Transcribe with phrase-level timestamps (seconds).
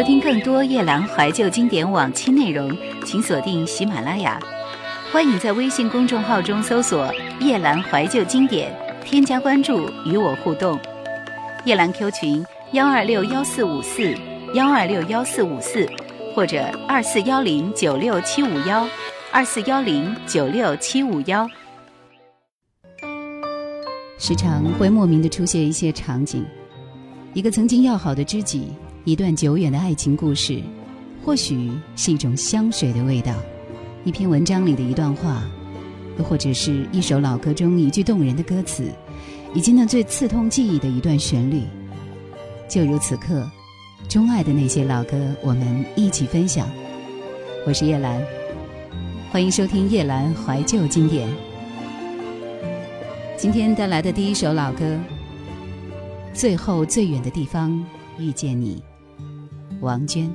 [0.00, 4.40] 收听更多夜兰怀旧经典往期内容，请锁定喜马拉雅。
[5.12, 10.80] 欢迎在微信公众号中搜索“夜兰怀旧经典”，添加关注与我互动。
[11.66, 12.42] 夜兰 Q 群：
[12.72, 14.16] 幺二六幺四五四
[14.54, 15.86] 幺二六幺四五四，
[16.34, 18.88] 或者二四幺零九六七五幺
[19.30, 21.46] 二四幺零九六七五幺。
[24.16, 26.42] 时常会莫名的出现一些场景，
[27.34, 28.72] 一个曾经要好的知己。
[29.10, 30.62] 一段久远的爱情故事，
[31.24, 33.34] 或许是一种香水的味道，
[34.04, 35.42] 一篇文章里的一段话，
[36.16, 38.84] 又或者是一首老歌中一句动人的歌词，
[39.52, 41.64] 以及那最刺痛记忆的一段旋律。
[42.68, 43.44] 就如此刻，
[44.08, 46.70] 钟爱的那些老歌，我们一起分享。
[47.66, 48.24] 我是叶兰，
[49.32, 51.28] 欢迎收听叶兰怀旧经典。
[53.36, 54.84] 今天带来的第一首老歌，
[56.32, 57.84] 《最后最远的地方
[58.16, 58.76] 遇见你》。
[59.80, 60.30] 王娟。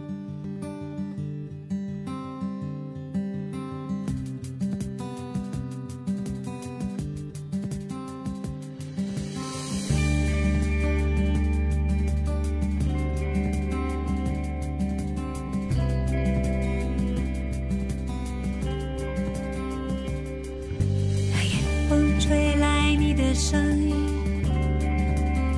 [21.31, 23.93] 那夜风吹来你的声音，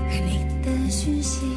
[0.09, 1.56] 和你的讯息。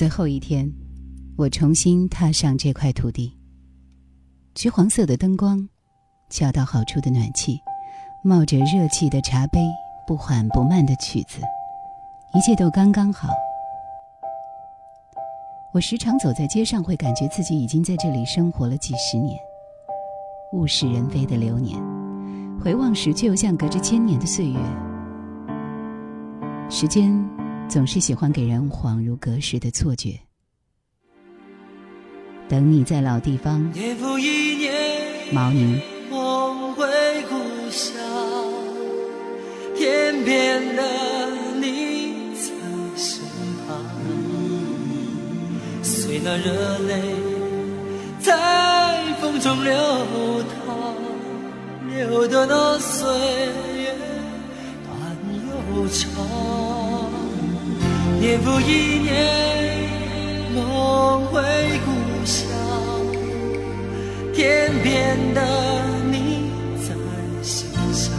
[0.00, 0.72] 最后一天，
[1.36, 3.36] 我重新踏上这块土地。
[4.54, 5.68] 橘黄色的灯光，
[6.30, 7.60] 恰到好处的暖气，
[8.24, 9.60] 冒着热气的茶杯，
[10.06, 11.42] 不缓不慢的曲子，
[12.32, 13.28] 一切都刚刚好。
[15.74, 19.38] 我时常走在街上，会感觉自己已经在这里生活了几十年。
[20.54, 21.78] 物是人非的流年，
[22.58, 24.58] 回望时却又像隔着千年的岁月。
[26.70, 27.39] 时间。
[27.70, 30.18] 总是喜欢给人恍如隔世的错觉。
[32.48, 33.60] 等你在老地方，
[35.32, 35.80] 毛宁。
[36.10, 36.84] 梦回
[37.28, 37.36] 故
[37.70, 37.94] 乡，
[39.76, 40.82] 天边的
[41.60, 42.50] 你在
[42.96, 43.22] 身
[43.64, 43.78] 旁，
[45.84, 47.00] 随那热泪
[48.18, 49.72] 在风中流
[50.66, 50.96] 淌，
[51.88, 53.08] 流的那岁
[53.76, 53.94] 月
[54.84, 56.89] 短又长。
[58.20, 59.10] 年复一年，
[60.54, 61.40] 梦回
[61.86, 61.90] 故
[62.26, 62.46] 乡，
[64.34, 65.40] 天边的
[66.12, 66.50] 你
[66.86, 66.94] 在
[67.42, 68.12] 心上，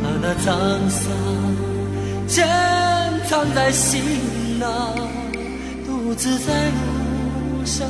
[0.00, 1.10] 把那沧桑
[2.28, 2.46] 珍
[3.28, 4.00] 藏在心
[4.60, 4.94] 囊，
[5.84, 7.88] 独自在路上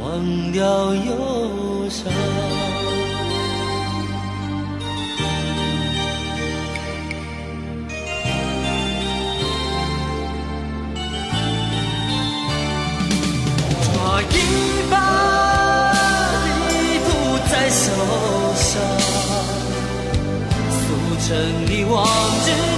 [0.00, 2.67] 忘掉忧伤。
[21.28, 21.36] 成
[21.66, 22.77] 你往日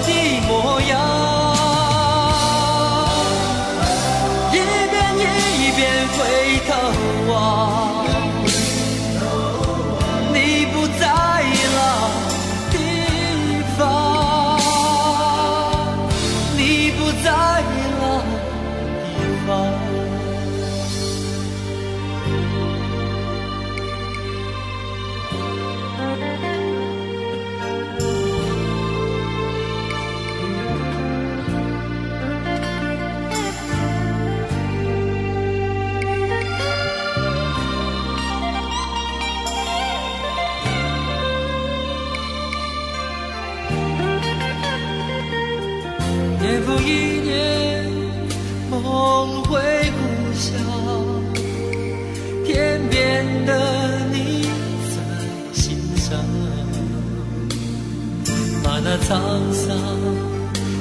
[59.11, 59.19] 沧
[59.53, 59.77] 桑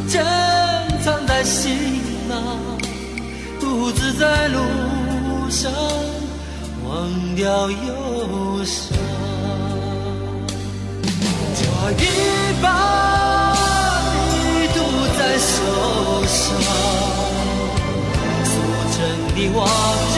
[0.07, 0.23] 珍
[1.03, 1.75] 藏在行
[2.27, 2.37] 囊，
[3.59, 4.59] 独自在路
[5.49, 5.71] 上
[6.87, 8.95] 忘掉忧伤。
[11.55, 12.05] 抓一
[12.61, 13.51] 把
[14.21, 14.77] 你渡
[15.17, 15.57] 在手
[16.27, 16.45] 上，
[18.45, 18.51] 塑
[18.93, 18.97] 成
[19.35, 19.67] 你往
[20.13, 20.17] 日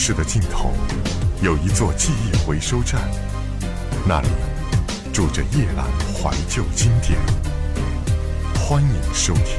[0.00, 0.70] 市的尽头，
[1.42, 3.00] 有一座记忆回收站，
[4.06, 4.28] 那里
[5.12, 5.82] 住着夜阑
[6.14, 7.18] 怀旧经典。
[8.54, 9.58] 欢迎收听。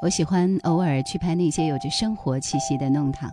[0.00, 3.28] 我喜欢偶尔去拍那些有着生活气息的弄堂，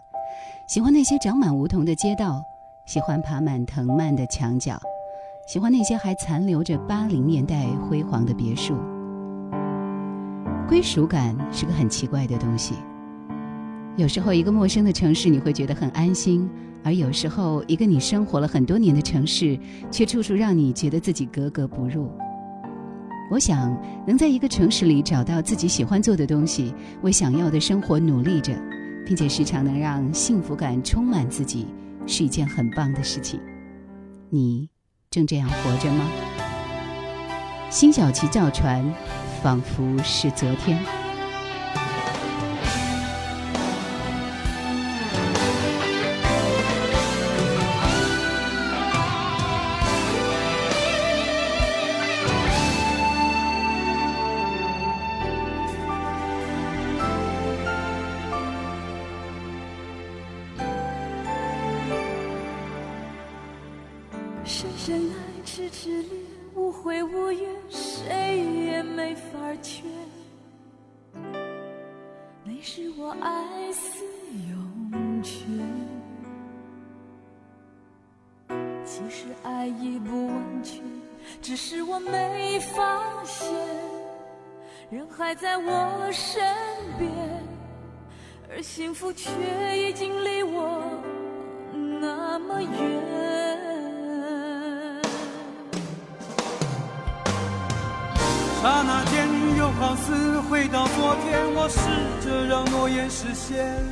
[0.68, 2.44] 喜欢那些长满梧桐的街道，
[2.88, 4.82] 喜欢爬满藤蔓的墙角，
[5.48, 8.76] 喜欢那些还残留着八零年代辉煌的别墅。
[10.68, 12.76] 归属感是个很奇怪的东西，
[13.96, 16.48] 有时候，一个陌生的城市你会觉得很安心，
[16.84, 19.58] 而有时候，一个你生活了很多年的城市，
[19.90, 22.12] 却处处让你觉得自己格格不入。
[23.32, 28.54] 我想，能在一个城市里找到自己喜欢做的东西，为想要的生活努力着，
[29.06, 31.66] 并且时常能让幸福感充满自己，
[32.06, 33.40] 是一件很棒的事情。
[34.30, 34.68] 你
[35.10, 36.06] 正这样活着吗？
[37.70, 38.84] 辛晓琪造船，
[39.42, 41.07] 仿佛是昨天。
[89.00, 89.30] 福却
[89.78, 90.82] 已经离我
[92.02, 92.70] 那么远。
[98.60, 101.78] 刹那间，又好似回到昨天，我试
[102.28, 103.86] 着让诺言实现，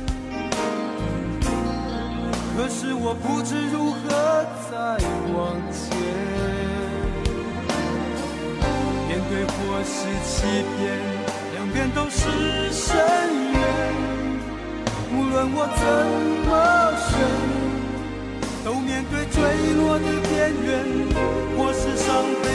[2.56, 4.10] 可是我不知如何
[4.68, 4.74] 再
[5.32, 5.86] 往前。
[9.06, 9.94] 面对或是
[10.26, 10.34] 欺
[10.76, 10.76] 骗。
[11.54, 12.18] 两边都是
[12.70, 13.45] 深渊，
[15.36, 15.84] 无论我怎
[16.48, 16.50] 么
[16.96, 17.12] 选，
[18.64, 19.36] 都面对坠
[19.74, 20.66] 落的边缘，
[21.58, 22.46] 或是伤悲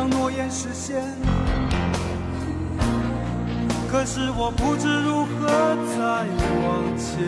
[0.00, 0.96] 让诺言实现，
[3.92, 5.46] 可是我不知如何
[5.92, 6.00] 再
[6.64, 7.20] 往前。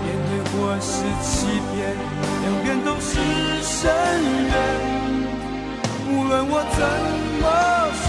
[0.00, 1.92] 面对或是欺骗，
[2.40, 3.20] 两边都是
[3.60, 3.92] 深
[4.48, 4.50] 渊。
[6.08, 6.80] 无论我怎
[7.42, 7.44] 么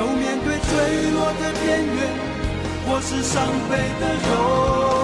[0.00, 0.74] 都面对坠
[1.12, 1.96] 落的边缘，
[2.88, 5.03] 或是伤悲的容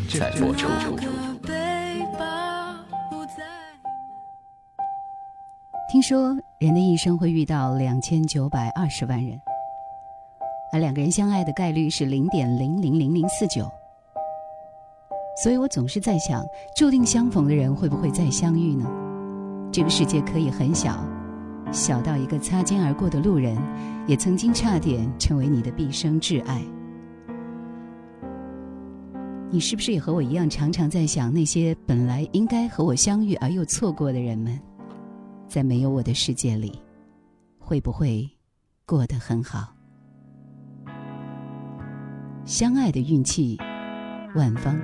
[0.00, 0.66] 正在播出。
[5.88, 9.40] 听说人的一生会遇到两千九百二十万人，
[10.72, 13.70] 而两个人相爱的概率是零点零零零零四九。
[15.42, 16.44] 所以我总是在想，
[16.76, 18.90] 注定相逢的人会不会再相遇呢？
[19.72, 20.98] 这个世界可以很小，
[21.70, 23.56] 小到一个擦肩而过的路人，
[24.08, 26.60] 也曾经差点成为你的毕生挚爱。
[29.54, 34.58] 你是不是也和我一样，常常在想那些本来应该和我相遇而又错过的人们，
[35.46, 36.76] 在没有我的世界里，
[37.60, 38.28] 会不会
[38.84, 39.72] 过得很好？
[42.44, 43.56] 相爱的运气，
[44.34, 44.76] 万方。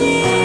[0.00, 0.39] 伤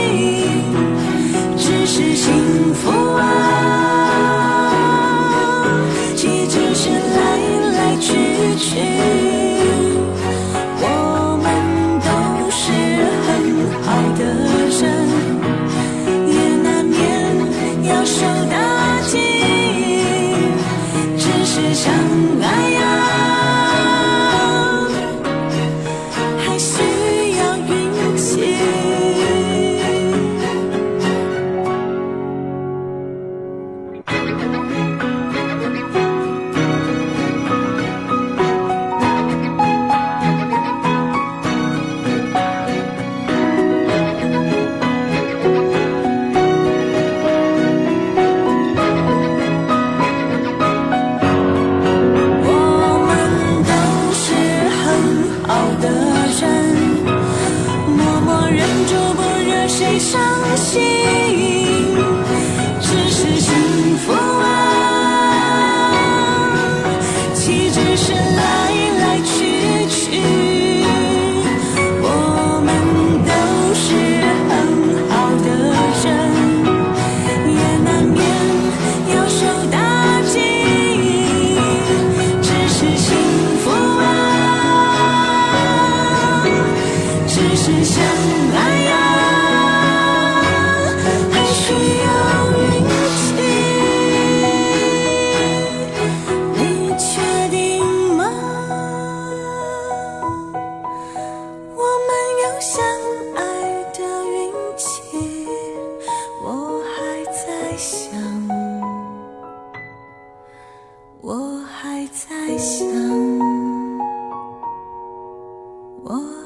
[112.57, 112.61] 我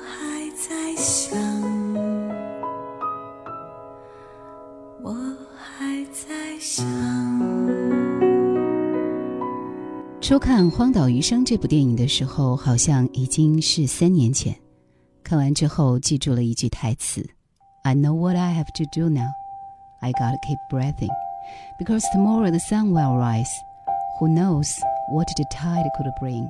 [0.02, 1.38] 还在想
[5.04, 5.14] 我
[5.56, 6.84] 还在想
[10.20, 14.56] 初看荒岛余生这部电影的时候好像已经是三年前
[15.24, 17.24] 看完之后记住了一句台词
[17.84, 19.30] i know what i have to do now
[20.02, 21.12] i gotta keep breathing
[21.78, 23.46] because tomorrow the sun will rise
[24.20, 24.72] who knows
[25.12, 26.50] what the tide could bring？”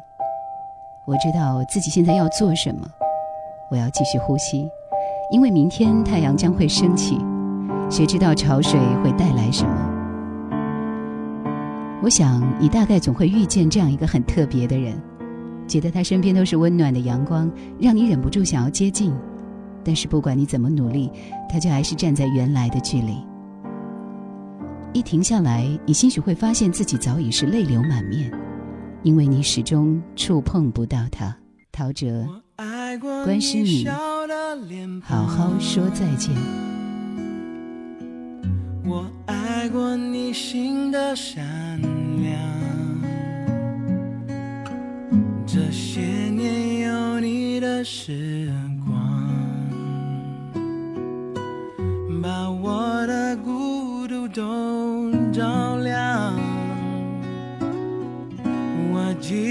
[1.06, 2.88] 我知道自己现在要做什么，
[3.72, 4.70] 我要继续呼吸，
[5.32, 7.18] 因为明天太阳将会升起，
[7.90, 9.96] 谁知道潮水会带来什么？
[12.02, 14.96] 我想你大概总会遇见这样一个很特别的人，
[15.68, 19.14] 觉得他身边都是温暖的阳光，让你忍不住想要接近。
[19.84, 21.12] 但是不管你怎么努力，
[21.50, 23.18] 他就还是站在原来的距离。
[24.94, 28.32] 一停下来，你兴许会发现自己早已是泪流满面，
[29.04, 31.36] 因为你始终触碰不到他。
[31.72, 32.28] 陶喆，
[33.24, 33.88] 关心你，
[35.02, 36.36] 好好说再见。
[38.84, 41.80] 我爱过你心的善
[42.22, 42.38] 良，
[45.46, 48.52] 这些年有你的时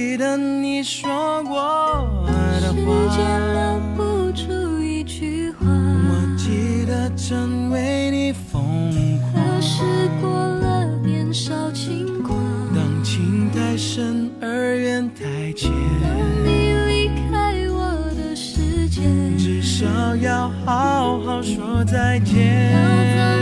[0.08, 1.60] 记得你说过
[2.62, 2.74] 的话时
[3.14, 3.52] 间话。
[3.52, 8.90] 留不住一句话，我记得曾为你疯
[9.20, 9.82] 狂，可是
[10.22, 12.38] 过了年少轻狂。
[12.74, 16.10] 当情太深而缘太浅，当
[16.42, 19.02] 你离开我的世界，
[19.36, 19.84] 至少
[20.16, 23.37] 要好好说再见。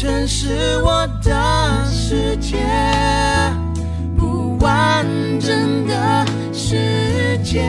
[0.00, 2.56] 城是我的世界，
[4.16, 5.04] 不完
[5.38, 7.68] 整的世界。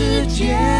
[0.00, 0.79] 世界，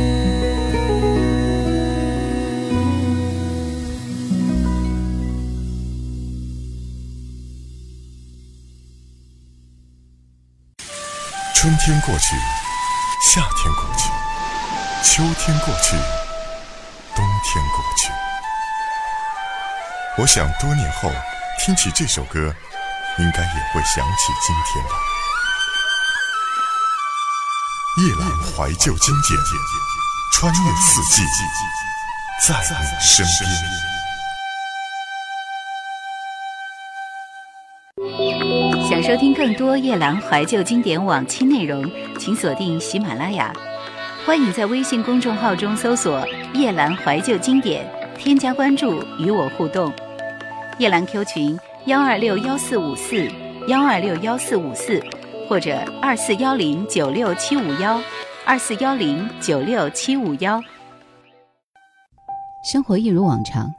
[11.61, 12.35] 春天过去，
[13.21, 14.09] 夏天过去，
[15.03, 15.95] 秋天过去，
[17.15, 18.09] 冬天过去。
[20.17, 21.11] 我想多年后
[21.59, 22.51] 听起这首歌，
[23.19, 24.95] 应该也会想起今天吧。
[27.97, 29.39] 夜阑怀旧经典，
[30.33, 31.21] 穿越四季，
[32.47, 33.90] 在你身边。
[38.91, 43.49] 想收听更多夜兰怀旧经典往期内容，请锁定喜马拉雅。
[44.25, 49.93] 欢迎在微信公众号中搜索“夜兰怀旧经典”，添加关注与我互动。
[50.77, 53.25] 夜兰 Q 群：幺二六幺四五四
[53.69, 55.01] 幺二六幺四五四。
[55.47, 57.97] 或者二四幺零九六七五幺，
[58.45, 60.61] 二四幺零九六七五幺。
[62.69, 63.73] 生活一如往常，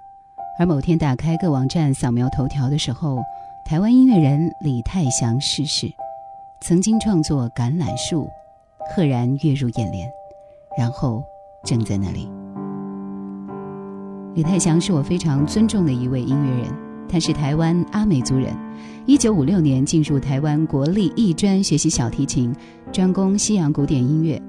[0.59, 3.19] 而某天打开各网站扫描头条的时候，
[3.65, 5.91] 台湾音乐人李泰祥逝世。
[6.61, 8.25] 曾经创作《橄榄树》，
[8.95, 10.09] 赫然跃入眼帘，
[10.77, 11.23] 然后
[11.65, 12.29] 正在那里。
[14.35, 16.73] 李泰祥是我非常尊重的一位音乐人。
[17.09, 18.55] 他是台湾阿美族人，
[19.07, 22.55] 一九五六年进入台湾国立艺专学习小提琴，
[22.91, 24.41] 专攻西洋古典音乐。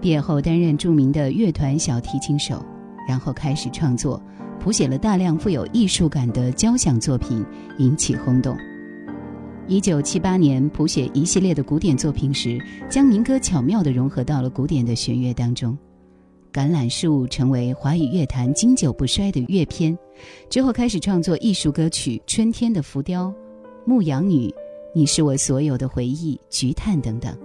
[0.00, 2.64] 毕业后担任著名的乐团小提琴手，
[3.08, 4.22] 然后开始创作，
[4.60, 7.44] 谱写了大量富有艺术感的交响作品，
[7.78, 8.56] 引起轰动。
[9.66, 15.76] 一九七八年谱写一系列的古典作品时，将民歌巧妙地融合到了古典的弦乐当中。
[16.50, 19.96] 橄榄树成为华语乐坛经久不衰的乐篇，
[20.48, 23.26] 之后开始创作艺术歌曲《春天的浮雕》
[23.84, 24.48] 《牧羊女》
[24.94, 27.36] 《你是我所有的回忆》《菊炭》等等，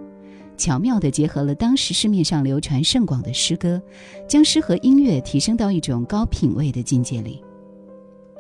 [0.58, 3.82] 巧妙地结合了当时市面上流传甚广的诗歌，
[4.28, 7.44] 将诗和音乐提升到一种高品位的境界里。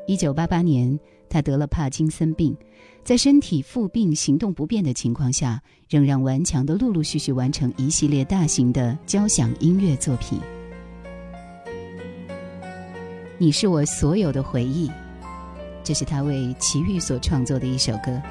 [0.07, 0.99] 一九八八年，
[1.29, 2.55] 他得了帕金森病。
[3.03, 10.39] 在身体复病、行动不便的情况下，仍然顽强地陆陆续续完成一系列大型的交响音乐作品。
[13.37, 14.89] 你是我所有的回忆，
[15.83, 18.21] 这是他为齐豫所创作的一首歌。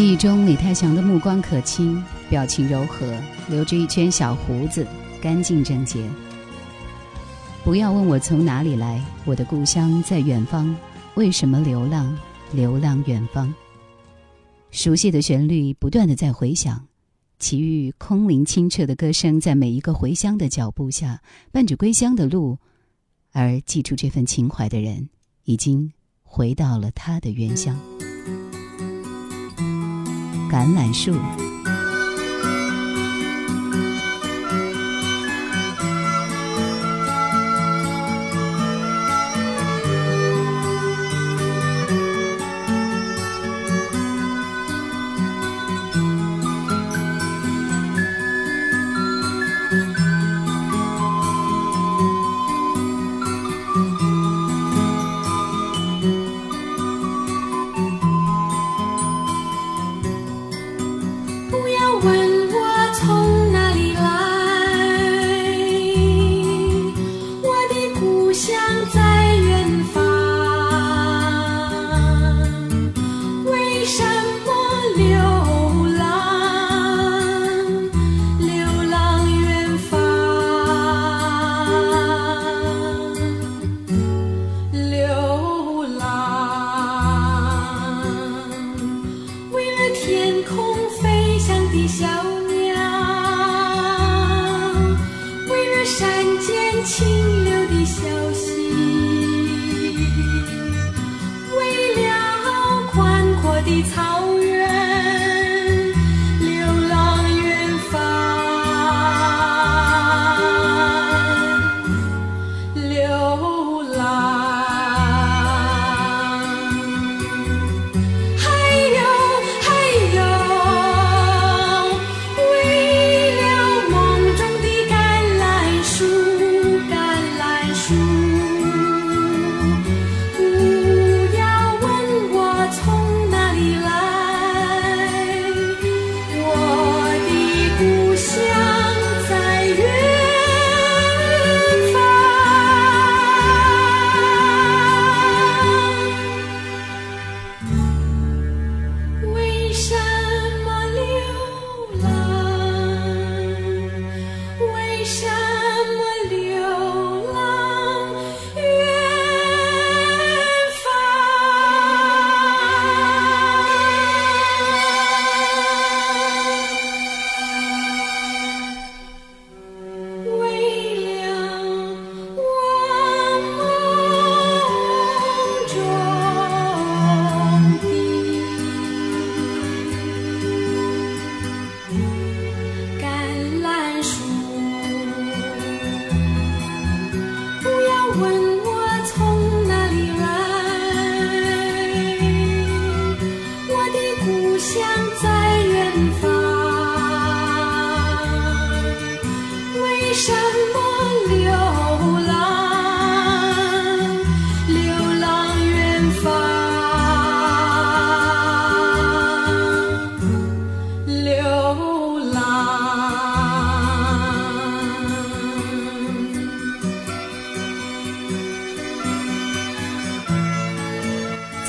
[0.00, 3.06] 记忆中，李泰祥的目光可亲，表情柔和，
[3.50, 4.86] 留着一圈小胡子，
[5.20, 6.08] 干净整洁。
[7.62, 10.74] 不要问我从哪里来，我的故乡在远方。
[11.16, 12.16] 为什么流浪？
[12.54, 13.54] 流浪远方。
[14.70, 16.86] 熟悉的旋律不断的在回响，
[17.38, 21.20] 奇遇空灵清澈的歌声，在每一个回乡的脚步下，
[21.52, 22.56] 伴着归乡的路。
[23.32, 25.10] 而记住这份情怀的人，
[25.44, 25.92] 已经
[26.22, 27.78] 回到了他的原乡。
[30.50, 31.49] 橄榄树。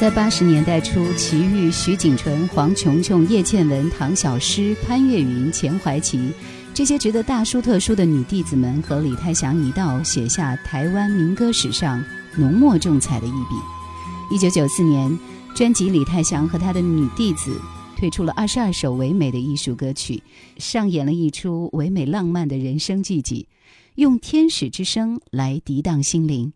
[0.01, 6.31] 在八十年代初，齐豫、徐锦纯、黄琼琼、叶倩文、唐小诗、潘越云、钱怀琪
[6.73, 12.03] 这些值得大书特书的女弟子们和李泰祥一道写下台湾民歌史上
[12.35, 14.35] 浓墨重彩的一笔。
[14.35, 15.15] 一九九四年，
[15.53, 17.61] 专辑李泰祥和他的女弟子
[17.95, 20.23] 推出了二十二首唯美的艺术歌曲，
[20.57, 23.47] 上演了一出唯美浪漫的人生剧集，
[23.93, 26.53] 用天使之声来涤荡心灵。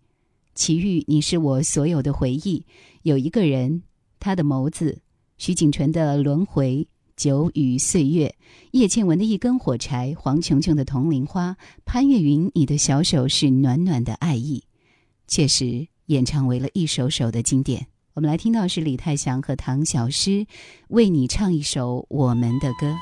[0.56, 2.64] 齐豫，你是我所有的回忆。
[3.06, 3.84] 有一个人，
[4.20, 4.98] 他的眸子；
[5.38, 8.32] 徐锦纯的轮回，酒与岁月；
[8.72, 11.54] 叶倩文的一根火柴；黄琼琼的铜铃花；
[11.86, 14.64] 潘越云，你的小手是暖暖的爱意。
[15.28, 17.86] 确实，演唱为了一首首的经典。
[18.16, 20.48] 我们来听到是李泰祥和唐小诗
[20.88, 22.98] 为你唱一首我们的歌。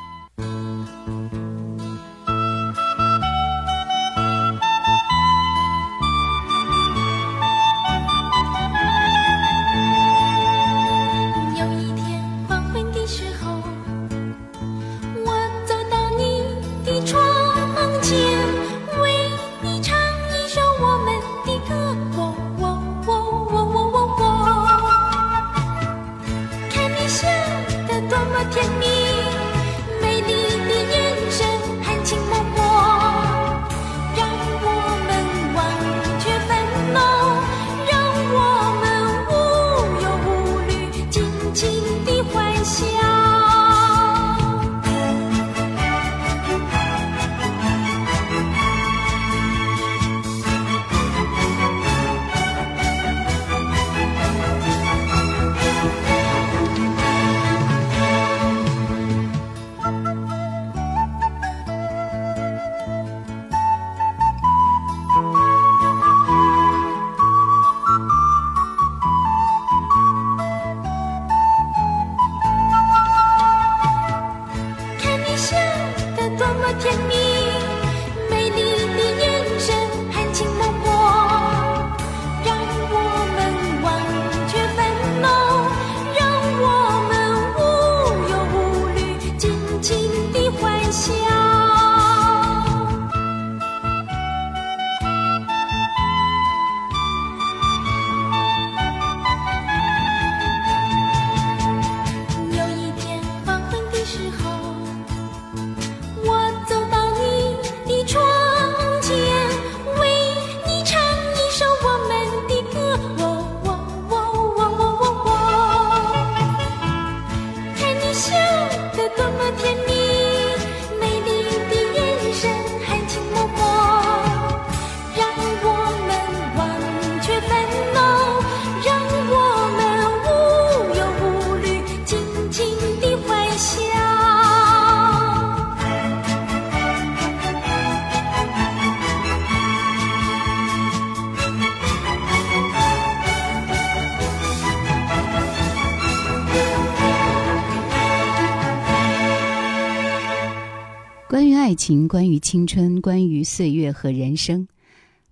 [151.73, 154.67] 爱情，关于青春，关于岁月和人生。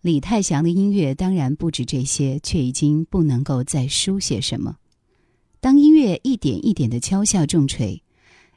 [0.02, 4.78] 李泰祥的音乐当然不止这些，却已经不能够再书写什么。
[5.60, 8.02] 当音乐一点一点的敲下重锤，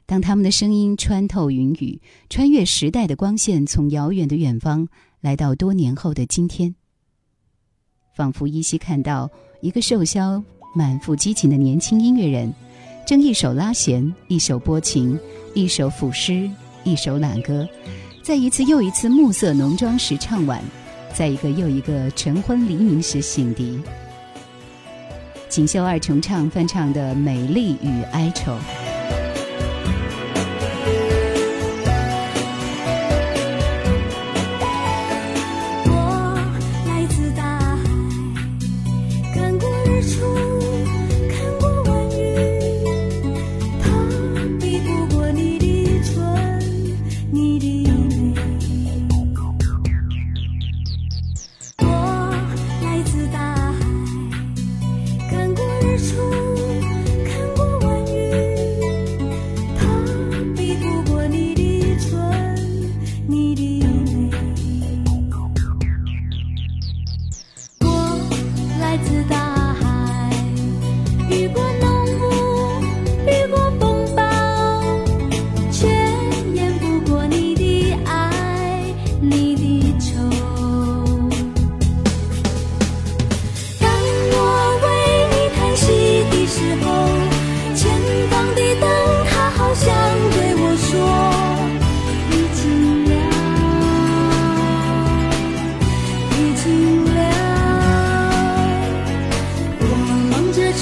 [0.07, 4.87] 当他们的声音穿透云雨，穿越时代的光线，从遥远的远方
[5.21, 6.73] 来到多年后的今天，
[8.17, 9.29] 仿佛依稀看到
[9.61, 12.51] 一个瘦削、满腹激情的年轻音乐人，
[13.05, 15.19] 正一手拉弦，一手拨琴，
[15.53, 16.49] 一手抚诗。
[16.85, 17.67] 一首懒歌，
[18.21, 20.61] 在一次又一次暮色浓妆时唱完，
[21.11, 23.81] 在一个又一个晨昏黎明时醒迪。
[25.49, 28.53] 锦绣二重唱翻唱的《美丽与哀愁》。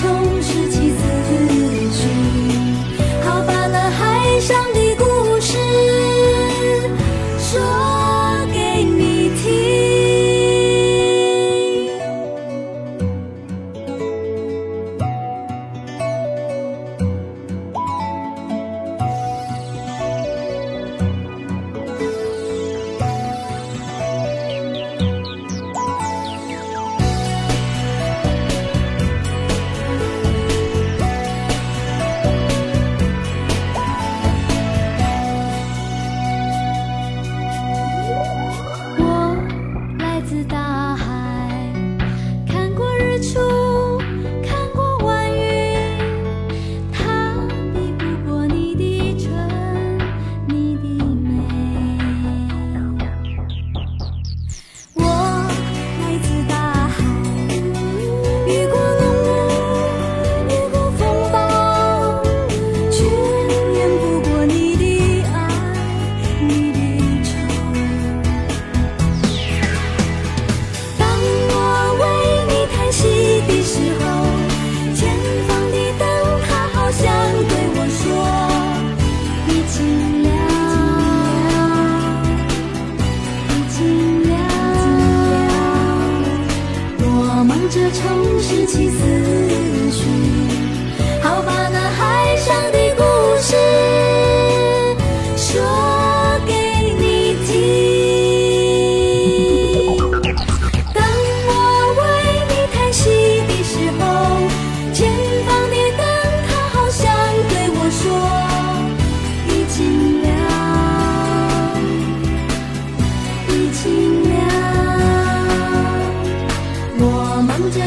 [0.04, 0.33] told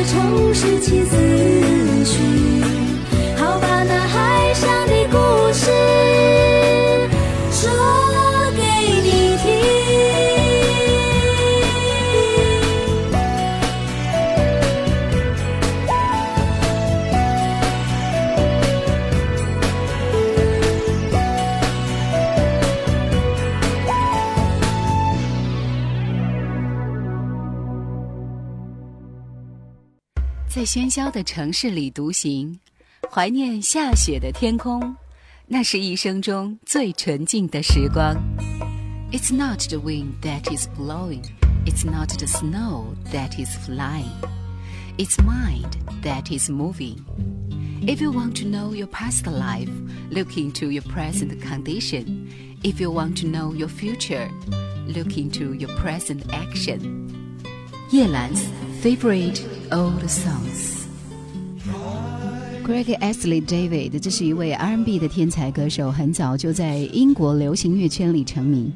[0.07, 1.55] 重拾起自由。
[30.66, 32.59] 喧嚣的城市里独行，
[33.09, 34.95] 怀念下雪的天空，
[35.47, 38.16] 那是一生中最纯净的时光。
[39.12, 41.24] It's not the wind that is blowing,
[41.66, 44.12] it's not the snow that is flying,
[44.97, 45.70] it's mind
[46.03, 46.97] that is moving.
[47.86, 49.70] If you want to know your past life,
[50.12, 52.30] look into your present condition.
[52.64, 54.30] If you want to know your future,
[54.88, 57.09] look into your present action.
[57.89, 58.32] 叶兰
[58.87, 59.41] Favorite
[59.72, 60.87] old songs。
[62.62, 68.72] Greg Astley David，这是一位 R&B 的天才歌手，很早就在英国流行乐圈里成名。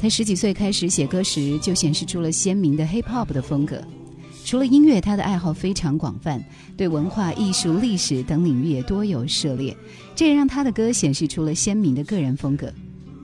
[0.00, 3.80] 他十几岁开始写歌时，就显示出了鲜明的 hip hop 的风格。
[4.44, 6.44] 除了音乐，他的爱好非常广泛，
[6.76, 9.76] 对文化艺术、历史等领域也多有涉猎，
[10.16, 12.72] 这也让他的歌显示出了鲜明的个人风格。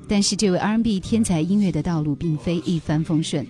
[0.06, 3.44] 但是，这位 R&B 天才音乐的道路并非一帆风顺。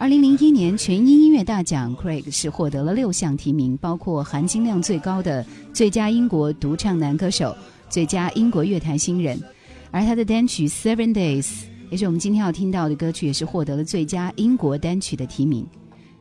[0.00, 7.54] 二零零一年全英音乐大奖，Craig 是获得了六项提名，包括含金量最高的最佳英国独唱男歌手、
[7.88, 9.42] 最佳英国乐坛新人，
[9.90, 11.46] 而他的单曲《Seven Days》
[11.90, 15.66] 也是我们今天要听到的歌曲，也是获得了最佳英国单曲的提名。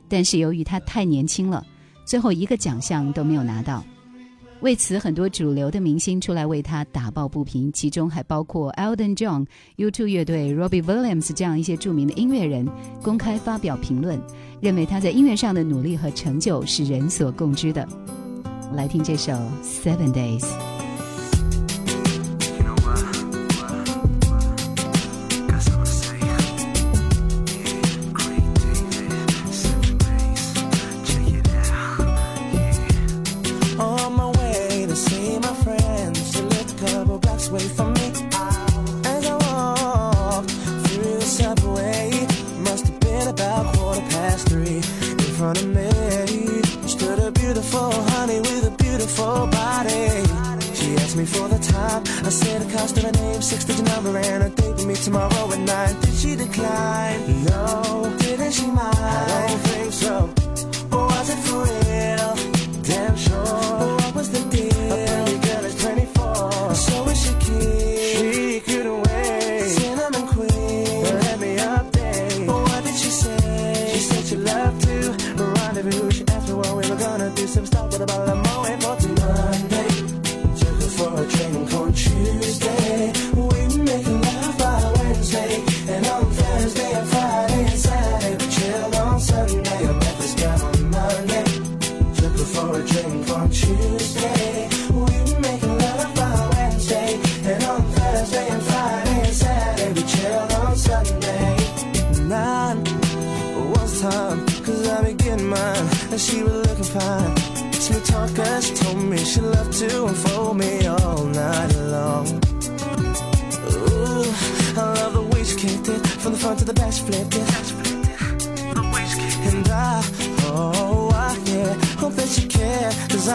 [0.09, 1.63] 但是由于他太年轻了，
[2.03, 3.85] 最后一个奖项都没有拿到。
[4.61, 9.45] 为此，很多主流的明星出来为他打抱不平，其中还包括 eldon John、
[9.77, 12.67] YouTube 乐队、Robbie Williams 这样一些著名的音乐人，
[13.03, 14.19] 公开发表评论，
[14.59, 17.87] 认为他在音乐上的努力和成就是人所共知的。
[18.73, 19.31] 来听这首
[19.63, 20.41] 《Seven Days》。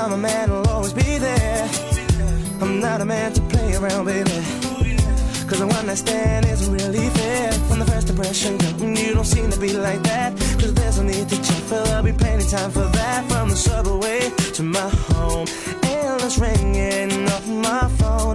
[0.03, 1.71] I'm a man who'll always be there.
[2.61, 4.31] I'm not a man to play around, baby.
[5.47, 7.53] Cause the one I stand isn't really fair.
[7.69, 10.37] From the first impression, girl, you don't seem to be like that.
[10.59, 13.31] Cause there's no need to check, but there'll be plenty time for that.
[13.31, 15.47] From the subway to my home,
[15.85, 18.35] endless ringing off my phone.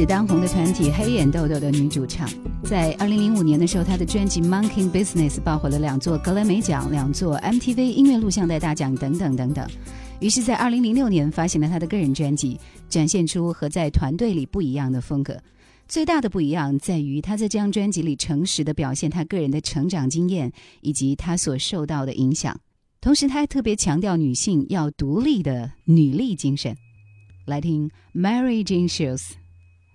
[0.00, 2.26] 是当红的团体黑眼豆豆的女主唱。
[2.64, 9.68] 在2005年的时候，她的专辑《Monkey Business》爆火了两座格莱美奖、两座 MTV 音乐录像带大奖等等等等。
[10.18, 15.38] 于是，在2006年发行了她的个人专辑，展现出和在团队里不一样的风格。
[15.86, 22.58] 最大的不一样在于，她在这张专辑里诚实的表现她个人的成长经验以及她所受到的影响。
[23.02, 26.74] 同时，她还特别强调女性要独立的女力精神。
[27.44, 29.32] 来听 Mary Jane Shields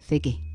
[0.10, 0.55] Zeki.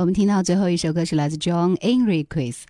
[0.00, 2.62] 我们听到最后一首歌是来自 John Enriquez，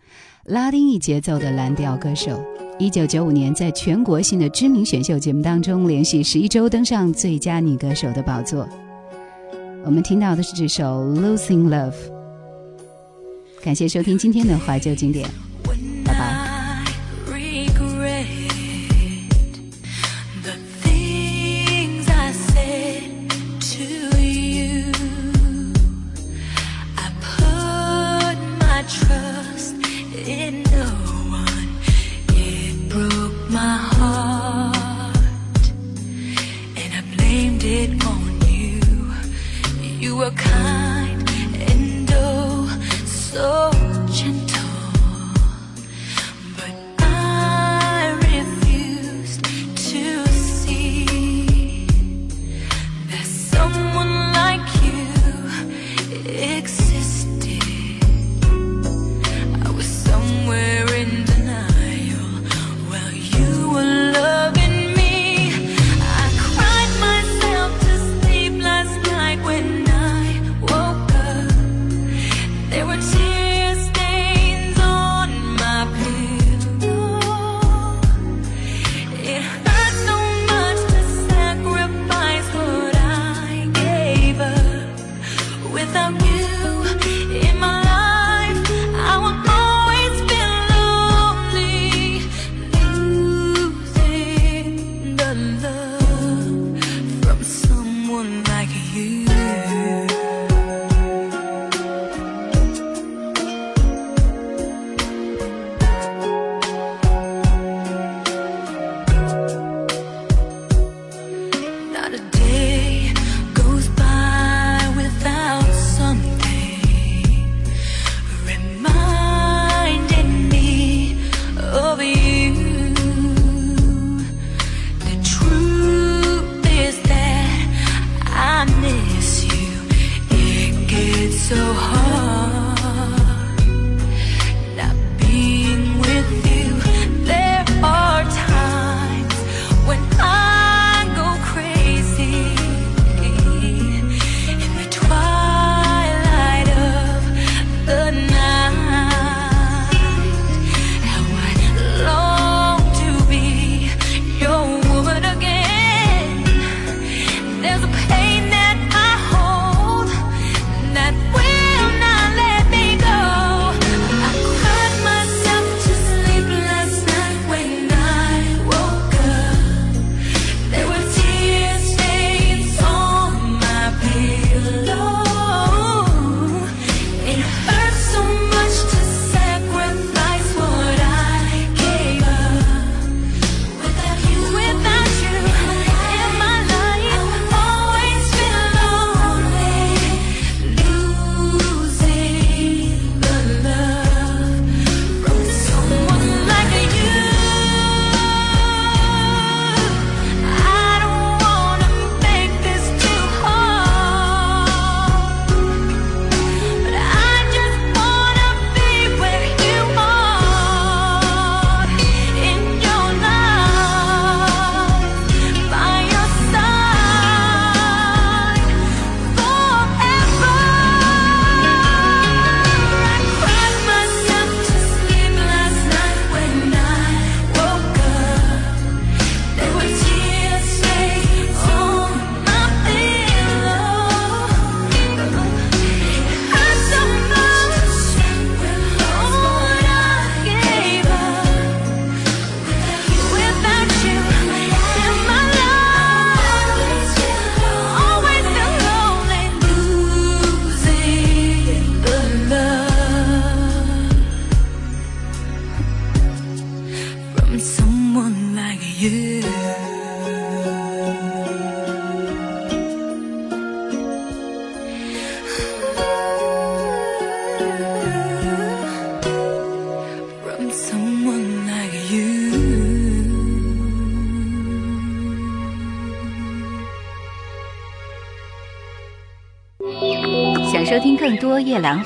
[0.46, 2.44] 拉丁裔节奏的蓝调歌手。
[2.76, 8.68] 一九九五年，在全国性的知名选秀节目当中，连续十一周登上最佳女歌手的宝座。
[9.84, 10.84] 我们听到的是这首
[11.20, 11.92] 《Losing Love》。
[13.62, 15.30] 感谢收听今天的怀旧经典。